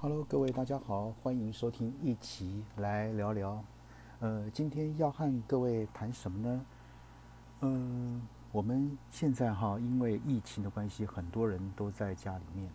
[0.00, 3.64] Hello，各位大家好，欢迎收听一起来聊聊。
[4.20, 6.66] 呃，今天要和各位谈什么呢？
[7.62, 8.22] 嗯，
[8.52, 12.70] 我们现在哈，因为疫情的关系，很多人都在家里面。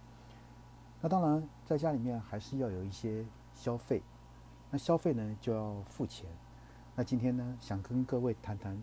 [0.99, 4.03] 那当然，在家里面还是要有一些消费。
[4.69, 6.27] 那消费呢，就要付钱。
[6.93, 8.77] 那今天呢，想跟各位谈谈，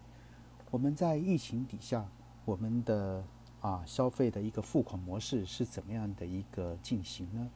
[0.71, 2.09] 我们在疫情底下，
[2.47, 3.23] 我们的
[3.61, 7.51] 啊消费的一个付款模式是怎么样的一个进行呢？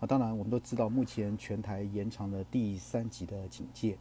[0.00, 3.98] 啊，当然我们都知道，目前全台延长了第三级的警戒，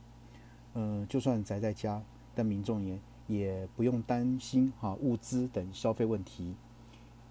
[0.76, 2.04] 嗯，就算宅在家，
[2.36, 6.54] 但民众也也不用担心哈物资等消费问题，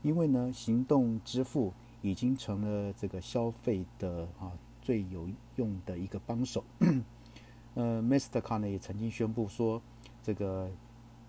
[0.02, 4.50] 因为呢，行动支付已经成了这个消费的啊
[4.82, 6.64] 最有用的一个帮手。
[7.74, 9.80] 呃，Mastercard 呢也曾经宣布说，
[10.24, 10.68] 这个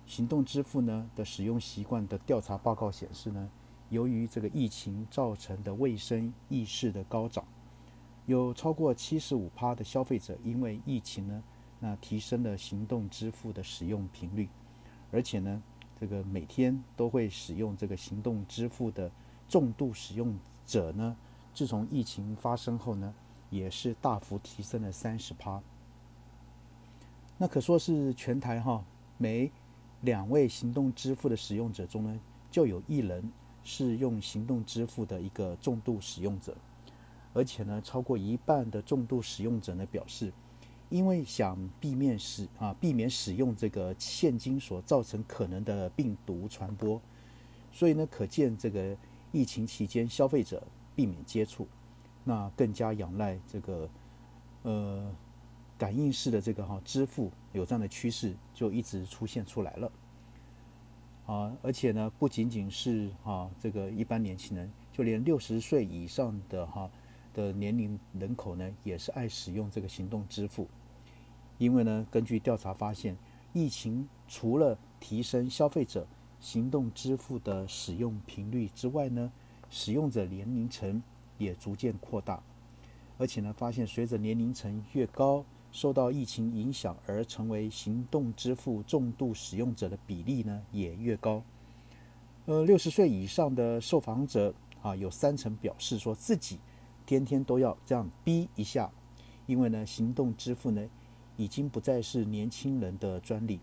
[0.08, 3.48] 行动支付呢的使用习惯的调查报告显示呢。
[3.90, 7.46] 由于这个疫情造成的卫生意识的高涨，
[8.26, 11.44] 有超过七十五趴的消费者因为疫情呢，
[11.80, 14.50] 那提升了行动支付的使用频率，
[15.12, 15.64] 而且呢，
[15.98, 19.10] 这个每天都会使用这个行动支付的
[19.48, 21.16] 重度使用者呢，
[21.54, 23.14] 自从疫情发生后呢，
[23.50, 25.62] 也是大幅提升了三十趴。
[27.38, 28.84] 那可说是全台哈，
[29.18, 29.50] 每
[30.02, 32.20] 两位行动支付的使用者中呢，
[32.52, 33.32] 就有一人。
[33.70, 36.56] 是用行动支付的一个重度使用者，
[37.34, 40.32] 而且呢，超过一半的重度使用者呢表示，
[40.88, 47.02] 因为想避免使啊避免使用这个现金所造成可能的病毒传播，
[47.70, 48.96] 所以呢，可见这个
[49.34, 51.68] 疫情期间消费者避免接触，
[52.24, 53.90] 那更加仰赖这个
[54.62, 55.14] 呃
[55.78, 59.92] 感应式的这个哈支付，有这样的趋势就一直出现出来了。
[61.28, 66.90] 啊，而且呢，不仅仅是哈这个一般年轻人，就连六十岁以上的哈
[67.34, 70.68] 的年龄人口呢，也是爱使用这个行动支付。
[71.58, 73.18] 因为呢，根据调查发现，
[73.52, 76.08] 疫情除了提升消费者
[76.40, 79.30] 行动支付的使用频率之外呢，
[79.70, 81.04] 使用者年龄层
[81.38, 82.42] 也逐渐扩大，
[83.18, 85.44] 而且呢，发现随着年龄层越高。
[85.72, 91.44] 受到疫情影响而成为行动支付重度使用者的比例呢，也越高。
[92.46, 96.60] 呃，六十岁以上的受访者啊，有三成表示说自己
[97.06, 98.90] 天天都要这样逼一下，
[99.46, 100.84] 因为呢，行动支付呢
[101.36, 103.60] 已经不再是年轻人的专利，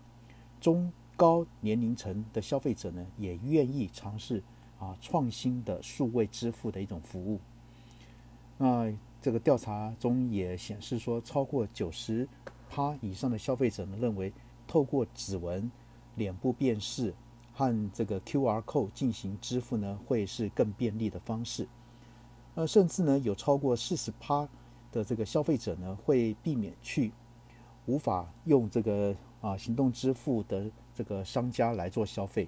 [0.60, 4.42] 中高年龄层的消费者呢也愿意尝试
[4.78, 7.40] 啊创新的数位支付的一种服务。
[8.58, 8.92] 那。
[9.24, 12.28] 这个调查中也显示说，超过九十
[12.68, 14.30] 趴以上的消费者呢认为，
[14.66, 15.70] 透过指纹、
[16.16, 17.14] 脸部辨识
[17.54, 21.66] 和这个 QR code 进行支付呢，会是更便利的方式。
[22.54, 24.46] 呃，甚至呢有超过四十趴
[24.92, 27.10] 的这个消费者呢会避免去
[27.86, 32.46] 无法用这个啊行动支付的这个商家来做消费。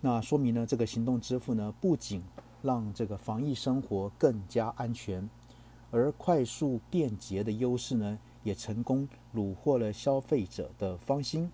[0.00, 2.22] 那说明呢，这个行动支付呢不仅
[2.64, 5.28] 让这个防疫生活更加安全，
[5.90, 11.52] 而快速便捷的优势呢，也成功虏获了消费者的芳心。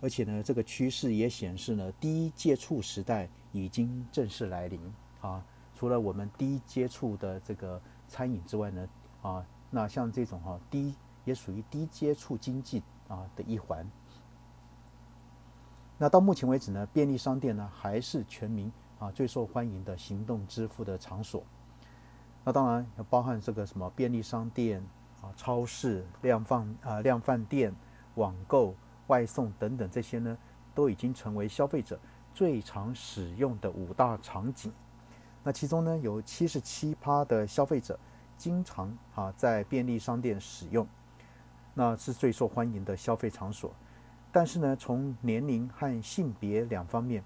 [0.00, 4.80] 而且呢，这个趋势也显示呢，低接触时代已经正式来临
[5.20, 5.44] 啊。
[5.76, 7.78] 除了我们低接触的这个
[8.08, 8.88] 餐饮之外呢，
[9.20, 10.94] 啊，那像这种哈低
[11.26, 13.86] 也属于低接触经济啊的一环。
[15.98, 18.72] 那到目前为止呢，便利商店呢还是全民。
[19.02, 21.42] 啊，最受欢迎的行动支付的场所，
[22.44, 24.80] 那当然要包含这个什么便利商店
[25.20, 27.74] 啊、超市、量贩啊、量贩店、
[28.14, 28.76] 网购、
[29.08, 30.38] 外送等等这些呢，
[30.72, 31.98] 都已经成为消费者
[32.32, 34.72] 最常使用的五大场景。
[35.42, 37.98] 那其中呢，有七十七趴的消费者
[38.36, 40.86] 经常啊在便利商店使用，
[41.74, 43.74] 那是最受欢迎的消费场所。
[44.30, 47.24] 但是呢，从年龄和性别两方面。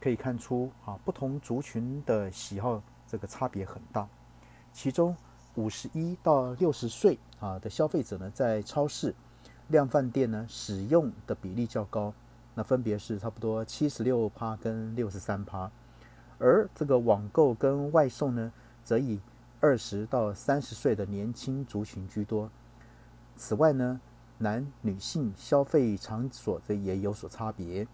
[0.00, 4.08] 可以看出啊，不同族群的喜好这个差别很大。
[4.72, 5.14] 其中
[5.56, 9.14] 五十一到六十岁啊的消费者呢，在超市、
[9.68, 12.14] 量贩店呢使用的比例较高，
[12.54, 15.70] 那分别是差不多七十六趴跟六十三趴。
[16.38, 18.52] 而这个网购跟外送呢，
[18.82, 19.20] 则以
[19.60, 22.50] 二十到三十岁的年轻族群居多。
[23.36, 24.00] 此外呢，
[24.38, 27.86] 男女性消费场所这也有所差别。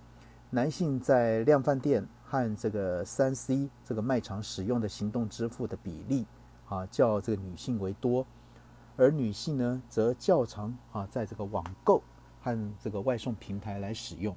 [0.50, 6.24] 男性在量贩店和这个三 C 这个卖场使用的行动支付的比例
[6.68, 8.24] 啊，较这个女性为多，
[8.96, 12.00] 而女性呢，则较常啊在这个网购
[12.40, 14.36] 和这个外送平台来使用。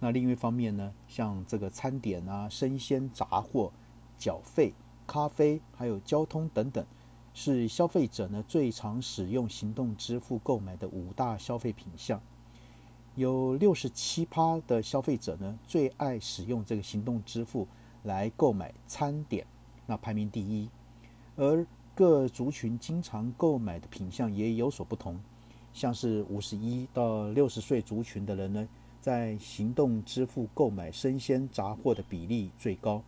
[0.00, 3.70] 那另一方面呢，像这个餐点啊、生鲜杂货、
[4.16, 4.74] 缴费
[5.06, 6.84] 咖啡，还有交通等等，
[7.34, 12.22] 是消费者呢最常使用行动支付购买的五大消费品项。
[13.16, 17.68] 有六十七趴的消费者呢最爱使用这个行动支付
[18.02, 19.46] 来购买餐点，
[19.86, 20.68] 那排名第一。
[21.36, 21.64] 而
[21.94, 25.20] 各族群经常购买的品项也有所不同，
[25.72, 28.68] 像是五十一到六十岁族群的人呢，
[29.00, 33.02] 在行动支付购买生鲜杂货的比例最高，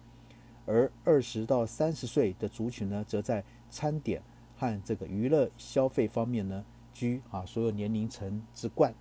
[0.66, 4.22] 而二十到三十岁的族群呢，则在餐点
[4.56, 8.94] 和这个娱乐消费方面呢居啊所有年龄层之冠。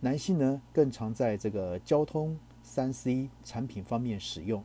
[0.00, 4.62] 男性呢更常在这个交通三 C 产品方面使用，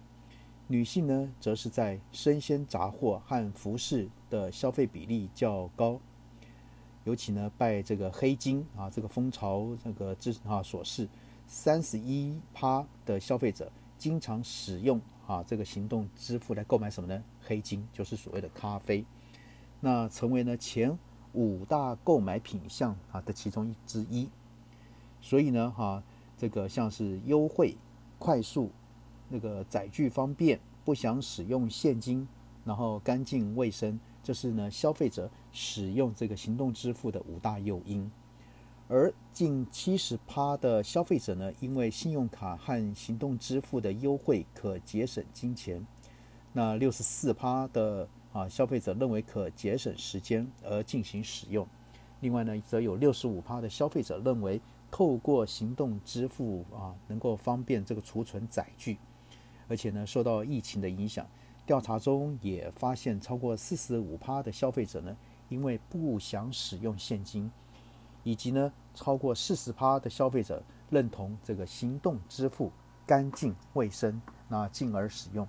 [0.67, 4.09] 女性呢则是在生鲜杂货和服饰。
[4.31, 5.99] 的消费比例较高，
[7.03, 11.05] 尤其呢拜这个黑金啊这个风潮这个之啊所示，
[11.45, 17.21] 三十一趴的消费者经常使用啊这个行动支付来购买什么呢？
[17.41, 19.03] 黑金就是所谓的咖啡，
[19.81, 20.97] 那成为呢前
[21.33, 24.29] 五大购买品项啊的其中一之一。
[25.21, 26.03] 所以呢哈
[26.37, 27.77] 这个像是优惠、
[28.19, 28.71] 快速、
[29.29, 32.27] 那个载具方便、不想使用现金，
[32.65, 33.99] 然后干净卫生。
[34.23, 38.11] 这是呢，消费者使用这个行动支付的五大诱因，
[38.87, 45.83] 而近七十趴的消费者呢，因为信用卡和行动支付的优惠可节省金钱，
[46.53, 51.67] 那六十四趴的啊消费者认为可节省时间而进行使用，
[52.19, 58.97] 另外呢，则有六十五趴的消费者认为透过行动支付啊能够方便这个储存载具，
[59.69, 61.25] 而且呢，受到疫情的影响。
[61.65, 65.15] 调查中也发现，超过四十五趴的消费者呢，
[65.47, 67.49] 因为不想使用现金，
[68.23, 72.71] 以及呢，超过四十趴的消费者认同这个行动支付
[73.05, 75.47] 干净卫生，那进而使用，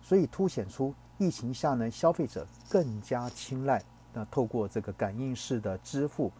[0.00, 3.82] 所以凸显出疫情下呢，消费者更加青睐
[4.12, 6.30] 那透过这个感应式的支付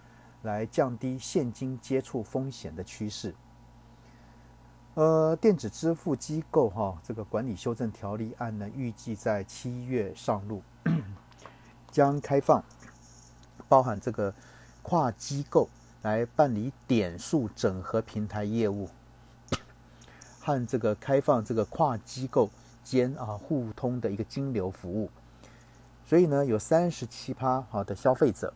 [0.47, 3.35] 来降低现金接触风险的趋势。
[4.95, 10.63] 呃，电子支付机构哈，这个管理修正条例案呢，预计在七月上路，
[11.91, 12.65] 将开放
[13.69, 14.33] 包含这个
[14.83, 15.69] 跨机构
[16.01, 18.89] 来办理点数整合平台业务，
[20.41, 22.49] 和这个开放这个跨机构
[22.83, 25.11] 间啊互通的一个金流服务，
[26.07, 28.55] 所以呢，有三十七趴好的消费者。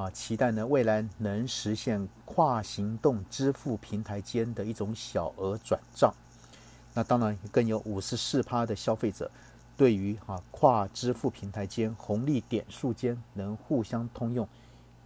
[0.00, 6.10] 啊，期待呢未来能实现跨行动支付平台间的一种小额转账。
[6.94, 9.30] 那当然更有五十四趴的消费者
[9.76, 14.48] 对于啊跨支付平台间红利点数间能互相通用，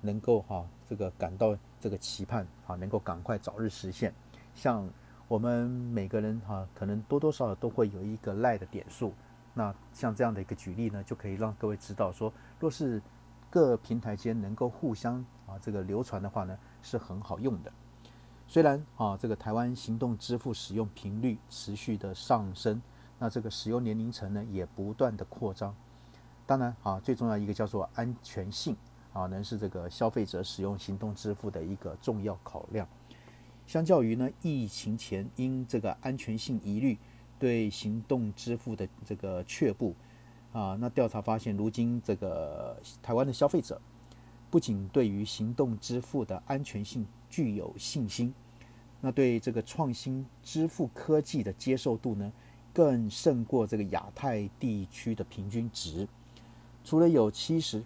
[0.00, 4.14] 能够哈这个感到这个期盼啊，能够赶快早日实现。
[4.54, 4.88] 像
[5.26, 9.12] 我们每个人哈，可能多多少少都会有一个赖的点数。
[9.56, 13.02] 那像这样的一个举例呢，就可以让各位知道说，若是
[13.54, 17.72] 各平台间能够互相啊这个流传的话呢，是很好用的。
[18.48, 22.82] 虽然啊这个台湾行动支付使用频率持续的上升，
[23.16, 25.72] 那这个使用年龄层呢也不断的扩张。
[26.46, 28.76] 当然啊最重要一个叫做安全性
[29.12, 32.88] 啊，能是这个消费者使用行动支付的一个重要考量。
[33.68, 36.98] 相较于呢疫情前因这个安全性疑虑
[37.38, 39.94] 对行动支付的这个却步。
[40.54, 43.80] 啊，那调查发现，如今这个台湾的消费者
[44.52, 48.32] 不仅对于行动支付的安全性具有信心，
[49.00, 52.32] 那对这个创新支付科技的接受度呢，
[52.72, 56.06] 更胜过这个亚太地区的平均值。
[56.84, 57.82] 除了有七十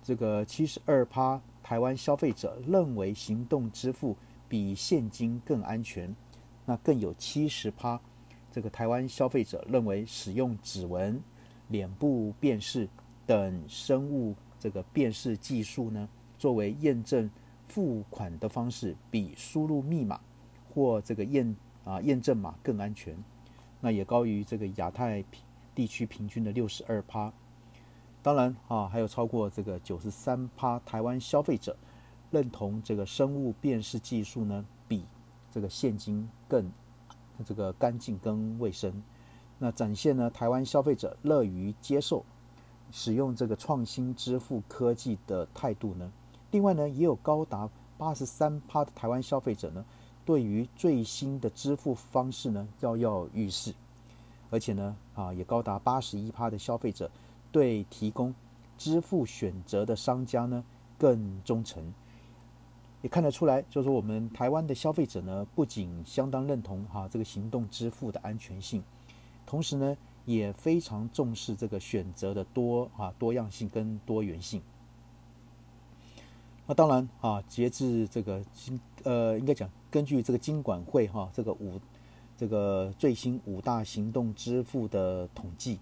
[0.00, 4.16] 这个七十二趴台湾消费者认为行动支付
[4.48, 6.14] 比现金更安全，
[6.64, 8.00] 那更有七十趴
[8.52, 11.20] 这个台湾消费者认为使用指纹。
[11.68, 12.88] 脸部辨识
[13.26, 17.30] 等生物这个辨识技术呢，作为验证
[17.66, 20.20] 付款的方式，比输入密码
[20.72, 23.16] 或这个验啊验证码更安全。
[23.80, 25.24] 那也高于这个亚太
[25.74, 27.32] 地区平均的六十二趴。
[28.22, 31.76] 当然啊，还有超过这个九十三趴台湾消费者
[32.30, 35.04] 认同这个生物辨识技术呢，比
[35.50, 36.70] 这个现金更
[37.44, 39.02] 这个干净跟卫生。
[39.58, 42.24] 那展现呢，台湾消费者乐于接受
[42.90, 46.12] 使用这个创新支付科技的态度呢。
[46.50, 49.84] 另外呢，也有高达八十三趴的台湾消费者呢，
[50.24, 53.74] 对于最新的支付方式呢跃跃欲试，
[54.50, 57.10] 而且呢，啊，也高达八十一趴的消费者
[57.50, 58.34] 对提供
[58.76, 60.64] 支付选择的商家呢
[60.98, 61.92] 更忠诚。
[63.02, 68.82] 也看得出来，就是我们台湾的消费者呢，不仅相当认同哈这个行动支付的安全性。
[69.46, 74.62] 同时呢，也非常重视这个选择的多啊多样性跟多元性。
[76.66, 81.78] 那当然啊，截至这个金呃，应该讲根据这个金管会哈这个五
[82.38, 85.78] 这个最新五大行动支付的统计，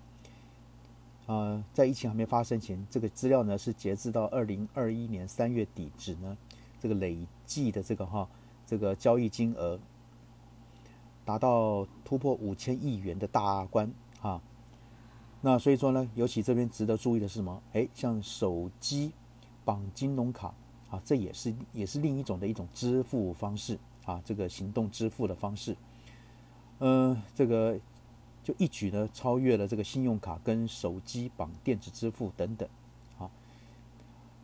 [1.27, 6.37] 啊，在疫情还没发生前，这个资料呢是截至到二零二一年三月底止呢，
[6.81, 7.17] 这个累
[7.47, 8.29] 计的这个哈
[8.67, 9.79] 这个交易金额
[11.33, 14.41] 达到突破五千亿元的大关啊。
[15.41, 17.63] 那所以说呢，尤其这边值得注意的是什么？
[17.73, 19.13] 哎，像手机
[19.65, 20.55] 绑金融卡。
[20.91, 25.75] 啊，这也是也是另一种的一种支付方式啊，这个行动支付的方式，
[26.81, 27.81] 嗯，这个
[28.45, 32.69] 就一举呢超越了这个信用卡跟手机绑电子支付等等，
[33.19, 33.31] 啊，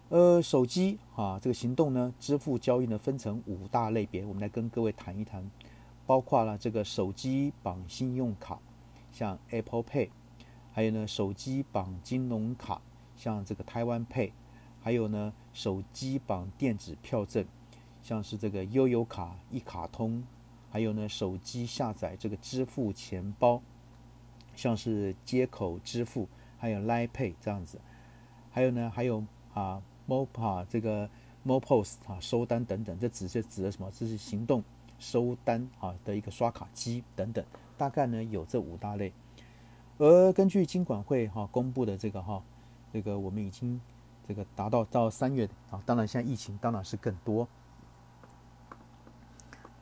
[0.08, 5.50] 呃，手机啊这个行动呢支付交易呢分成五大类别，我们来跟各位谈一谈，
[6.08, 8.58] 包括了这个手机绑信用卡，
[9.12, 10.08] 像 Apple Pay，
[10.72, 12.80] 还有呢手机绑金融卡，
[13.14, 14.32] 像这个台湾 Pay。
[14.80, 17.44] 还有呢，手机绑电子票证，
[18.00, 20.24] 像是这个悠游卡、一卡通，
[20.70, 23.60] 还有呢，手机下载这个支付钱包，
[24.54, 27.78] 像是接口支付，还有 Line Pay 这样子，
[28.50, 29.22] 还有呢，还有
[29.52, 31.10] 啊，Mopa 这个
[31.44, 33.90] Mopos 啊，收单等等，这只是指的什么？
[33.90, 34.62] 这是行动
[34.98, 37.44] 收单啊的一个刷卡机等等，
[37.76, 39.12] 大概呢有这五大类。
[39.98, 42.42] 而根据金管会哈公布的这个哈，
[42.92, 43.80] 这个我们已经。
[44.26, 47.48] 这个达到到三月啊，当然现在疫情当然是更多。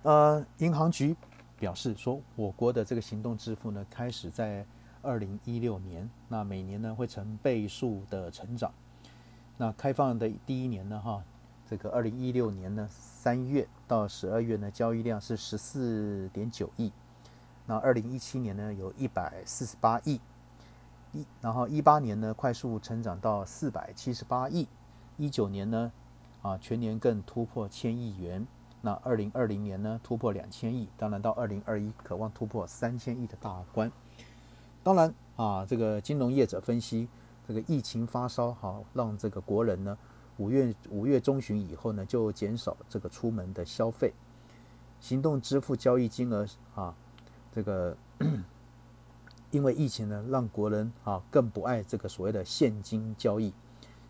[0.04, 1.16] 呃，银行局
[1.58, 4.64] 表示说，我国的这个行动支付呢，开始在
[5.02, 8.72] 二零一六年，那每年呢会成倍数的成长。
[9.56, 11.24] 那开放的第一年呢，哈，
[11.68, 16.92] 这个二零一六年呢三月到十二月呢，交易量是十四点九亿。
[17.66, 20.20] 那二零一七年呢，有一百四十八亿。
[21.12, 24.68] 一然后一八年呢，快速成长到四百七十八亿，
[25.16, 25.90] 一九年呢，
[26.42, 28.46] 啊全年更突破千亿元。
[28.82, 33.90] 那二零二零年呢，突破两千亿，当然到二零二一，渴望突破三千亿的大关。
[34.84, 37.08] 当然啊，这个金融业者分析，
[37.48, 39.98] 这个疫情发烧，好让这个国人呢，
[40.38, 44.12] 五月五月中旬以后呢，就减少这个出门的消费，
[45.00, 46.94] 行动支付交易金额啊，
[47.52, 47.96] 这个。
[49.52, 53.54] 因为疫情呢，让国人啊更不爱这个所谓的现金交易，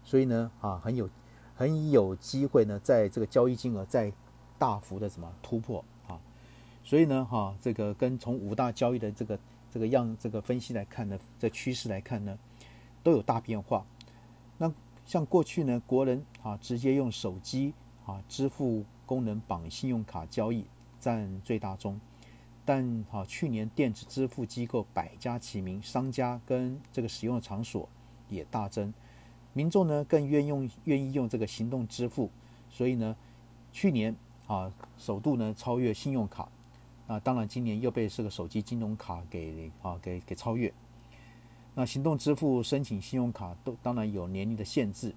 [0.03, 1.09] 所以呢啊很有
[1.55, 4.11] 很有机会呢，在这个交易金额再
[4.59, 6.19] 大幅的什么突破啊，
[6.83, 9.39] 所以呢哈这个跟从五大交易的这个
[9.71, 12.37] 这个样这个分析来看呢，这趋势来看呢，
[13.03, 13.85] 都有大变化。
[14.57, 14.73] 那
[15.07, 17.73] 像过去呢，国人啊直接用手机
[18.05, 20.67] 啊支付功能绑信用卡交易
[21.01, 21.99] 占最大宗。
[22.65, 27.89] 但哈，去年电子支付机构百家齐名，商家跟这个使用的场所
[28.29, 28.93] 也大增，
[29.53, 32.29] 民众呢更愿用愿意用这个行动支付，
[32.69, 33.15] 所以呢，
[33.73, 34.17] 去年
[34.49, 36.49] 啊首度呢超越信用卡，
[37.07, 40.75] 那当然今年又被这个手机金融卡给啊给给超越。
[41.79, 45.15] 那行动支付申请信用卡都当然有年龄的限制，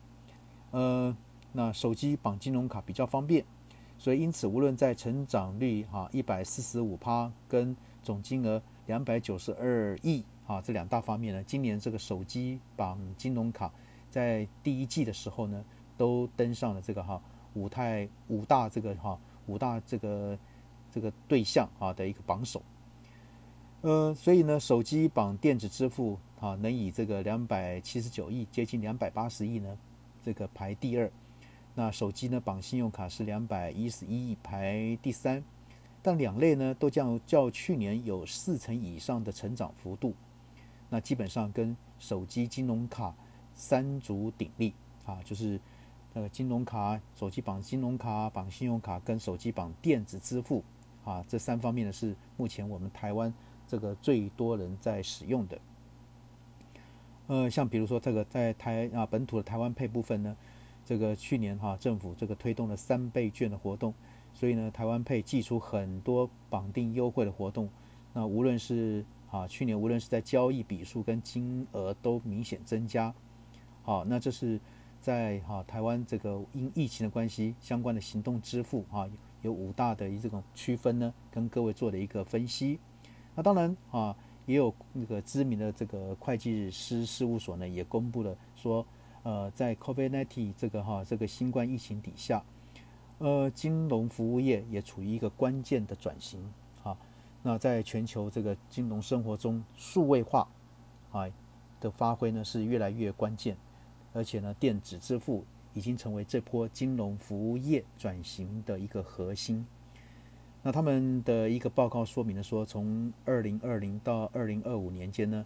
[0.71, 1.15] 呃，
[1.53, 3.45] 那手机绑金融卡比较方便。
[3.97, 7.73] 所以，因此，无论在成长率哈一百四十五趴跟
[8.03, 13.71] 总金额两百九十二亿啊这两大方面呢，今年这个手机绑金融卡
[14.09, 15.63] 在第一季的时候呢，
[15.97, 17.21] 都登上了这个哈
[17.53, 20.37] 五太五大这个哈五大这个
[20.91, 22.61] 这个对象啊的一个榜首。
[23.81, 29.77] 呃，所以呢，手机绑电子支付啊，能以这个两百七十九亿接近两百八十亿呢，
[30.24, 31.12] 这个排第二。
[31.75, 32.39] 那手机呢？
[32.39, 35.43] 绑信用卡是两百一十一亿，排第三。
[36.01, 40.13] 但两类呢，都将较去年有四成以上的成长幅度。
[40.89, 43.13] 那基本上跟手机金融卡
[43.53, 44.74] 三足鼎立
[45.05, 45.60] 啊，就是
[46.13, 50.63] 呃金融卡、手机绑金融卡、绑信用卡跟手机绑电子支付
[51.03, 53.34] 啊，这三方面呢是目前我们台湾
[53.67, 55.60] 这个最多人在使用的。
[57.29, 60.36] 呃，像比如说这个在台啊本土的台湾配部分呢。
[60.86, 63.93] 这个去年哈，政府这个推动了三倍券的活动，
[64.33, 67.69] 所以呢，台湾配寄出很多绑定优惠的活动。
[68.12, 73.13] 那无论是啊，去年无论是在交易笔数跟金额都明显增加。
[73.83, 74.59] 好，那这是
[75.00, 79.07] 在哈台湾这个因疫情的关系相关的行动支付啊，
[79.43, 82.79] 有五大的这种区分呢，跟各位做的一个分析。
[83.36, 84.15] 那当然啊，
[84.50, 88.84] 也有那个知名的这个会计师事务所呢，也公布了说。
[89.22, 92.41] 呃，在 COVID-19 这个哈这个新冠疫情底下，
[93.18, 96.41] 呃，金融服务业也处于一个关键的转型
[96.84, 96.98] 啊。
[97.44, 100.48] 那在全球这个金融生活中，数位化
[101.12, 101.27] 啊
[101.82, 103.58] 的发挥呢是越来越关键，
[104.13, 109.65] 而且呢电子支付已经成为这波金融服务业转型的一个核心。
[110.61, 115.45] 那他们的一个报告说明了说，从二零二零到二零二五年间呢，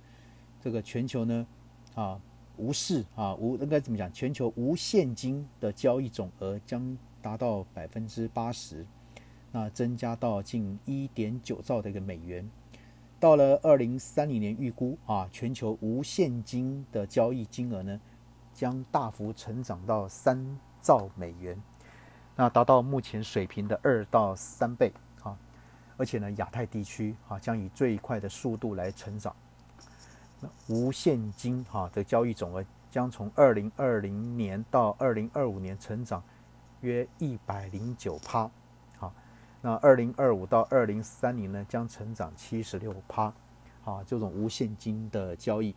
[0.59, 1.45] 这个全球呢
[1.93, 2.19] 啊
[2.57, 4.11] 无视啊无应该怎么讲？
[4.11, 8.85] 全球无现金的交易总额将达到百分之八十，
[9.51, 12.49] 那增加到近一点九兆的一个美元。
[13.19, 18.01] 到了二零三零年，预估啊，全球无现金的交易金额呢，
[18.51, 21.61] 将大幅成长到三兆美元，
[22.35, 24.91] 那达到目前水平的二到三倍！
[25.97, 29.35] 而且呢，亚太地区啊，将以最快的速度来成长。
[30.39, 36.23] 那无现金哈的交易总额将从二零二零年到二零二五年成长
[36.81, 38.49] 约一百零九趴。
[39.65, 43.33] 那二零二五到二零三零呢，将成长七十六趴，
[43.85, 45.73] 啊，这种无现金的交易。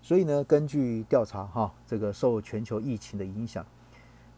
[0.00, 3.66] 所以呢，根据调查，哈，这个受全球疫情的影响，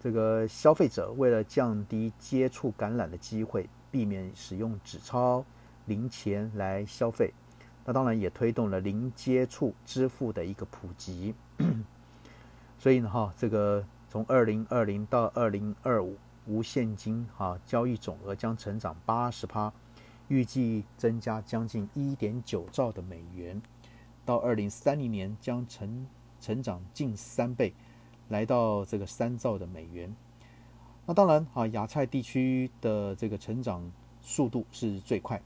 [0.00, 5.44] 这个消费者为了降低接触感染的机会，避免使用纸钞、
[5.86, 7.32] 零钱来消费，
[7.84, 11.32] 那当然也推动了零接触支付的一个普及。
[12.76, 16.16] 所以呢，哈，这个从二零二零到二零二五。
[16.46, 19.72] 无现金哈交易总额将成长八十趴，
[20.28, 23.62] 预计增加将近一点九兆的美元，
[24.26, 26.06] 到二零三零年将成
[26.38, 27.72] 成长近三倍，
[28.28, 30.14] 来到这个三兆的美元。
[31.06, 35.40] 那当然啊，亚太地区的这个成长速度是最快，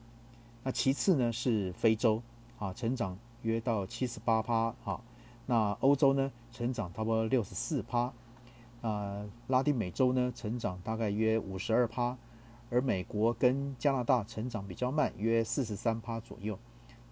[0.63, 2.23] 那其次呢是非洲
[2.59, 5.01] 啊，成长约到七十八趴哈，
[5.47, 8.13] 那欧洲呢成长差不多六十四趴。
[8.81, 12.17] 啊，拉丁美洲呢，成长大概约五十二趴，
[12.71, 16.57] 而美国跟加拿大成长比较慢，约四十三趴左右。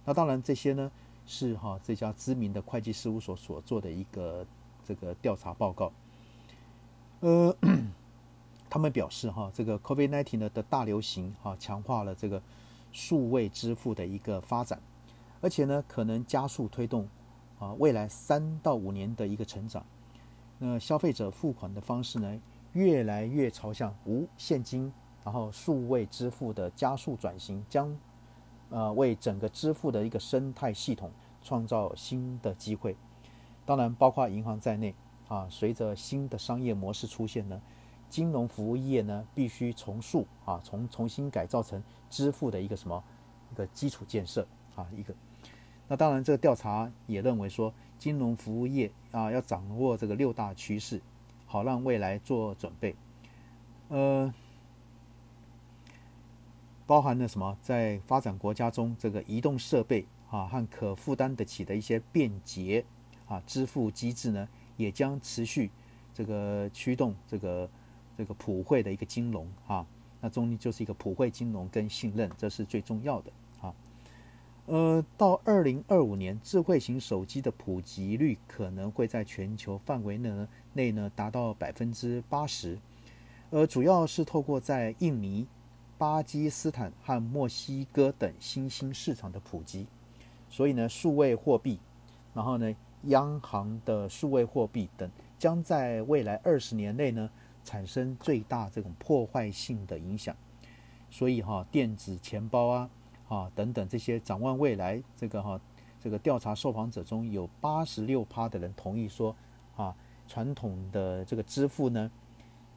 [0.04, 0.88] 那当然，这些呢
[1.26, 4.46] 是哈这家知名的会计事务所所做的一个
[4.86, 5.92] 这个调查报告。
[7.18, 7.56] 呃，
[8.76, 12.42] 他们表示哈，这个 COVID-19 呢的大流行哈，强化了这个
[12.92, 14.78] 数位支付的一个发展，
[15.40, 17.08] 而且呢可能加速推动
[17.58, 19.82] 啊未来三到五年的一个成长。
[20.58, 22.38] 那消费者付款的方式呢，
[22.74, 24.92] 越来越朝向无现金，
[25.24, 27.96] 然后数位支付的加速转型，将
[28.68, 31.10] 呃为整个支付的一个生态系统
[31.42, 32.94] 创造新的机会。
[33.64, 34.94] 当然，包括银行在内
[35.28, 37.58] 啊，随着新的商业模式出现呢，
[38.08, 43.02] 金融服务业呢必须重塑啊，重重新改造成支付的一个什么
[43.52, 45.14] 一个基础建设啊一个。
[45.88, 47.72] 那当然，这个调查也认为说。
[47.98, 51.00] 金融服务业啊，要掌握这个六大趋势，
[51.46, 52.94] 好让未来做准备。
[53.88, 54.32] 呃，
[56.86, 57.56] 包含了什么？
[57.62, 62.84] 在发展国家中，这个移动设备啊和可负担得起的一些便捷
[63.26, 65.70] 啊支付机制呢，也将持续
[66.12, 67.66] 这个驱动这个
[68.16, 69.86] 这个普惠的一个金融啊。
[70.20, 73.74] 那中就是一个普惠金融跟信任，这是最重要的啊。
[74.64, 82.78] 呃，到二零二五年，智慧型手机的普及率可能会在全球范围内内呢达到百分之八十，
[83.50, 85.46] 呃，主要是透过在印尼、
[85.98, 89.86] 巴基斯坦和墨西哥等新兴市场的普及。
[90.48, 91.78] 所以呢，数位货币，
[92.32, 92.74] 然后呢，
[93.04, 97.30] 央行的数位货币等，将在未来二十年内呢
[97.66, 100.34] 产生最大这种破坏性的影响。
[101.10, 102.88] 所以哈，电子钱包啊。
[103.28, 105.60] 啊，等等这些展望未来，这个哈，
[106.00, 109.34] 这个调查受访者中有八十六趴的人同意说，
[109.74, 109.92] 啊，
[110.28, 112.08] 传统的这个支付呢，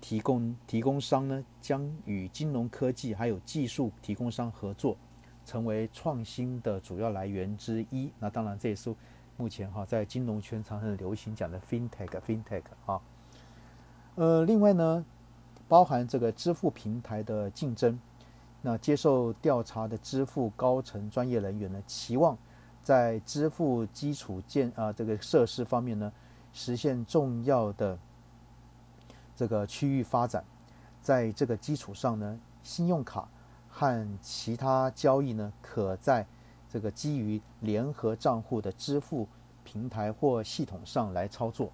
[0.02, 4.98] 提供提供商呢将与金融科技还有技术提供商合作，
[5.46, 8.12] 成为创新的主要来源之一。
[8.18, 8.92] 那当然这也是
[9.38, 13.00] 目前哈在金融圈常很流行讲的 fintech，fintech 啊。
[14.20, 15.06] 呃，另外呢，
[15.70, 17.98] 包含这个支付平台的竞争。
[18.62, 22.38] 那接受调查的支付高层专业人员呢，期望
[22.84, 26.12] 在支付基础建啊这个设施方面呢，
[26.52, 27.98] 实现重要的
[29.38, 30.44] 这个区域发展。
[31.02, 33.26] 在这个基础上呢，信用卡
[33.70, 36.28] 和其他交易呢，可在
[36.70, 39.30] 这个基于联合账户的支付
[39.64, 41.72] 平台或系统上来操作。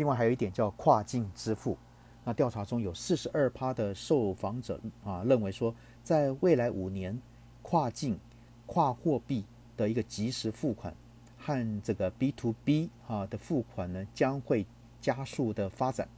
[0.00, 1.76] 另外还有一点叫跨境支付。
[2.24, 7.20] 那调查中有四十二趴的受访者啊认为说，在未来五年，
[7.60, 8.18] 跨境
[8.64, 9.44] 跨货币
[9.76, 10.94] 的一个即时付款
[11.36, 14.64] 和这个 B to B 啊的付款呢将会
[15.02, 16.08] 加速的发展。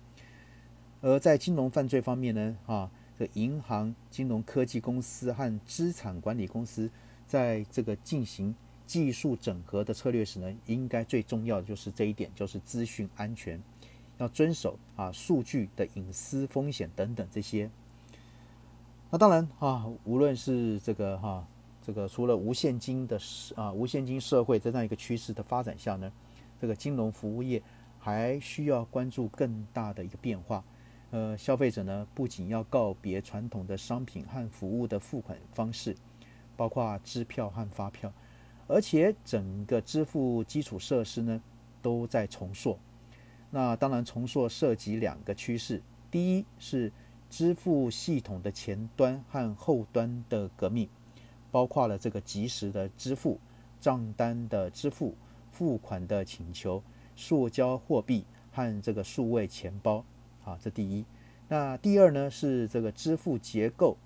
[1.00, 6.88] 而在金融犯罪方面呢啊，这银行、金融科技公司和资产管理公司
[7.26, 8.54] 在这个进行
[8.92, 13.58] 技术整合的策略时呢，应该最重要的就是这一点，就是资讯安全，
[14.18, 17.70] 要遵守啊数据的隐私风险等等这些。
[19.08, 21.42] 那当然啊，无论是这个哈，
[21.82, 23.18] 这个除了无现金的
[23.54, 26.12] 啊无现金社会这样一个趋势的发展下呢，
[26.60, 27.62] 这个金融服务业
[27.98, 30.62] 还需要关注更大的一个变化。
[31.12, 35.96] 呃，消费者呢不仅要告别传统的商品和服务的付款方式，
[36.58, 38.12] 包括支票和发票，
[38.66, 41.40] 而且整个支付基础设施呢
[41.80, 42.78] 都在重塑。
[43.50, 46.90] 那当然，重塑涉及两个趋势：第一是
[47.28, 50.88] 支付系统的前端和后端的革命，
[51.50, 53.38] 包括了这个即时的支付、
[53.80, 55.14] 账单的支付、
[55.50, 56.82] 付款的请求、
[57.14, 60.04] 塑胶货币和这个数位钱包。
[60.44, 61.04] 啊，这第一。
[61.48, 63.96] 那第二呢，是这个支付结构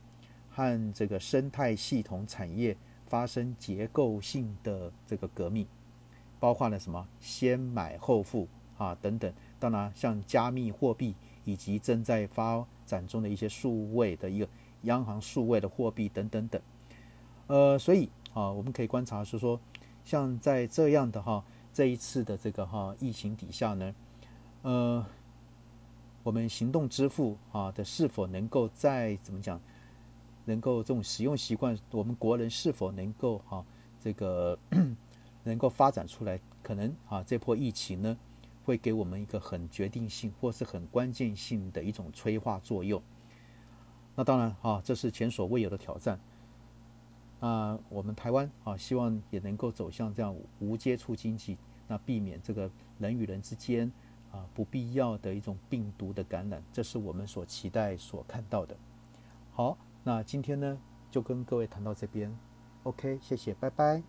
[0.50, 5.66] 和这个生态系统产业发生结构性的这个革命，
[6.38, 7.06] 包括了什么？
[7.20, 9.32] 先买后付啊等等。
[9.58, 11.14] 当然，像加密货币
[11.44, 14.48] 以及正在发展中的一些数位的一个
[14.82, 16.60] 央行数位的货币等等等。
[17.46, 19.58] 呃，所以啊，我们可以观察是说，
[20.04, 23.94] 像在这样的哈这一次的这个哈疫情底下呢，
[24.62, 25.06] 呃。
[26.22, 29.60] 我们行动支付啊的是否能够再怎么讲，
[30.46, 33.62] 能够这种使用习惯，我们国人是否能够哈
[34.00, 34.58] 这个
[35.44, 36.40] 能够发展出来？
[36.62, 38.16] 可能啊这波疫情呢
[38.64, 43.02] 会给我们一个很决定性或是很关键性的一种催化作用。
[44.14, 46.18] 那当然啊这是前所未有的挑战。
[47.38, 53.92] 那我们台湾啊希望也能够走向这样无接触经济，那避免这个人与人之间。
[54.32, 58.76] 啊，不必要的一种病毒的感染，这是我们所期待、所看到的。
[59.52, 60.78] 好，那今天呢，
[61.10, 62.32] 就跟各位谈到这边。
[62.84, 64.04] OK，谢谢，拜拜。